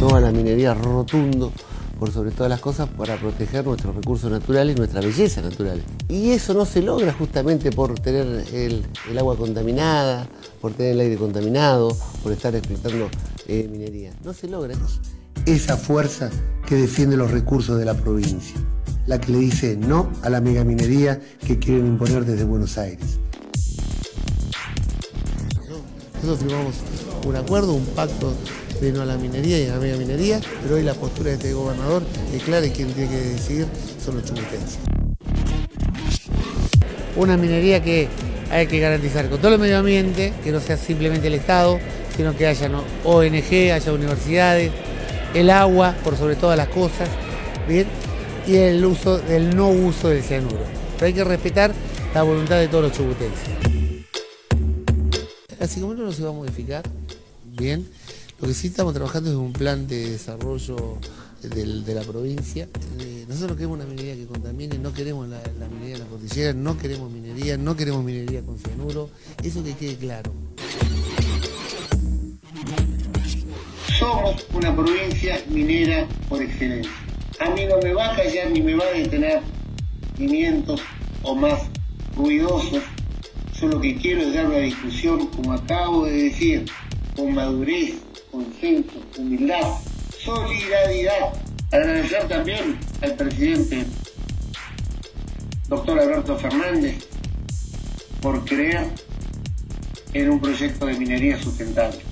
no 0.00 0.16
a 0.16 0.20
la 0.20 0.32
minería 0.32 0.72
rotundo 0.72 1.52
por 1.98 2.10
sobre 2.10 2.30
todas 2.30 2.48
las 2.48 2.60
cosas 2.60 2.88
para 2.88 3.18
proteger 3.18 3.66
nuestros 3.66 3.94
recursos 3.94 4.30
naturales 4.30 4.78
nuestra 4.78 5.02
belleza 5.02 5.42
natural. 5.42 5.82
Y 6.08 6.30
eso 6.30 6.54
no 6.54 6.64
se 6.64 6.80
logra 6.80 7.12
justamente 7.12 7.70
por 7.70 7.98
tener 8.00 8.46
el, 8.54 8.86
agua 9.18 9.36
contaminada, 9.36 10.26
por 10.62 10.72
tener 10.72 10.92
el 10.92 11.00
aire 11.00 11.16
contaminado, 11.16 11.94
por 12.22 12.32
estar 12.32 12.54
explotando 12.54 13.10
eh, 13.46 13.68
minería. 13.70 14.14
No 14.24 14.32
se 14.32 14.48
logra. 14.48 14.74
Esa 15.44 15.76
fuerza 15.76 16.30
que 16.66 16.76
defiende 16.76 17.18
los 17.18 17.30
recursos 17.30 17.78
de 17.78 17.84
la 17.84 17.94
provincia, 17.94 18.56
la 19.06 19.20
que 19.20 19.32
le 19.32 19.38
dice 19.38 19.76
no 19.76 20.10
a 20.22 20.30
la 20.30 20.40
megaminería 20.40 21.20
que 21.46 21.58
quieren 21.58 21.86
imponer 21.86 22.24
desde 22.24 22.44
Buenos 22.44 22.78
Aires. 22.78 23.18
Nosotros 26.22 26.38
firmamos 26.38 26.74
un 27.26 27.36
acuerdo, 27.36 27.74
un 27.74 27.84
pacto 27.86 28.32
de 28.80 28.92
no 28.92 29.02
a 29.02 29.04
la 29.04 29.16
minería 29.16 29.58
y 29.58 29.66
a 29.66 29.74
la 29.74 29.80
mega 29.80 29.96
minería, 29.96 30.40
pero 30.62 30.76
hoy 30.76 30.82
la 30.82 30.94
postura 30.94 31.30
de 31.30 31.36
este 31.36 31.52
gobernador 31.52 32.02
es 32.34 32.42
clara 32.42 32.66
y 32.66 32.70
quien 32.70 32.92
tiene 32.92 33.10
que 33.10 33.16
decidir 33.16 33.66
son 34.02 34.16
los 34.16 34.24
chumutenses. 34.24 34.78
Una 37.16 37.36
minería 37.36 37.82
que 37.82 38.08
hay 38.50 38.66
que 38.66 38.80
garantizar 38.80 39.28
con 39.28 39.38
todo 39.40 39.54
el 39.54 39.60
medio 39.60 39.78
ambiente, 39.78 40.32
que 40.42 40.50
no 40.50 40.60
sea 40.60 40.76
simplemente 40.76 41.26
el 41.26 41.34
Estado, 41.34 41.78
sino 42.16 42.36
que 42.36 42.46
haya 42.46 42.70
ONG, 43.04 43.72
haya 43.72 43.92
universidades, 43.92 44.72
el 45.34 45.50
agua 45.50 45.94
por 46.02 46.16
sobre 46.16 46.36
todas 46.36 46.56
las 46.56 46.68
cosas, 46.68 47.08
¿bien? 47.68 47.86
y 48.46 48.56
el 48.56 48.84
uso 48.84 49.18
del 49.18 49.54
no 49.54 49.68
uso 49.70 50.08
del 50.08 50.22
cianuro. 50.22 50.64
Pero 50.94 51.06
hay 51.06 51.12
que 51.12 51.24
respetar 51.24 51.72
la 52.14 52.22
voluntad 52.22 52.58
de 52.58 52.68
todos 52.68 52.84
los 52.84 52.92
chubutenses. 52.92 53.48
Así 55.60 55.80
como 55.80 55.94
no 55.94 56.10
se 56.10 56.22
va 56.22 56.30
a 56.30 56.32
modificar, 56.32 56.82
bien, 57.44 57.86
lo 58.40 58.48
que 58.48 58.54
sí 58.54 58.68
estamos 58.68 58.94
trabajando 58.94 59.30
es 59.30 59.36
un 59.36 59.52
plan 59.52 59.86
de 59.86 60.10
desarrollo 60.12 60.98
de 61.42 61.94
la 61.94 62.02
provincia. 62.02 62.68
Eh, 62.98 63.24
nosotros 63.28 63.56
queremos 63.56 63.76
una 63.76 63.86
minería 63.86 64.14
que 64.14 64.26
contamine, 64.26 64.78
no 64.78 64.92
queremos 64.92 65.28
la, 65.28 65.40
minería 65.68 65.96
en 65.96 66.00
la 66.00 66.06
cordillera, 66.06 66.52
no 66.54 66.76
queremos 66.78 67.10
minería, 67.10 67.56
no 67.58 67.76
queremos 67.76 68.02
minería 68.02 68.42
con 68.42 68.58
cianuro. 68.58 69.10
Eso 69.42 69.62
que 69.62 69.74
quede 69.74 69.96
claro. 69.96 70.32
Somos 73.98 74.46
una 74.54 74.74
provincia 74.74 75.42
minera 75.48 76.08
por 76.28 76.42
excelencia. 76.42 76.92
A 77.40 77.50
mí 77.50 77.66
no 77.66 77.78
me 77.82 77.92
va 77.92 78.12
a 78.12 78.16
callar 78.16 78.50
ni 78.50 78.62
me 78.62 78.74
va 78.74 78.84
a 78.84 78.92
detener 78.92 79.40
pimientos 80.16 80.80
o 81.22 81.34
más 81.34 81.60
ruidosos. 82.16 82.82
Yo 83.60 83.68
lo 83.68 83.80
que 83.80 83.96
quiero 83.96 84.22
es 84.22 84.32
dar 84.32 84.46
una 84.46 84.58
discusión, 84.58 85.26
como 85.26 85.52
acabo 85.52 86.06
de 86.06 86.12
decir, 86.12 86.64
con 87.14 87.34
madurez, 87.34 87.96
consenso, 88.40 89.00
humildad, 89.18 89.78
solidaridad. 90.18 91.32
Agradecer 91.72 92.28
también 92.28 92.78
al 93.02 93.14
presidente, 93.14 93.84
doctor 95.68 96.00
Alberto 96.00 96.36
Fernández, 96.38 97.06
por 98.20 98.44
creer 98.44 98.86
en 100.14 100.30
un 100.30 100.40
proyecto 100.40 100.86
de 100.86 100.94
minería 100.94 101.40
sustentable. 101.40 102.09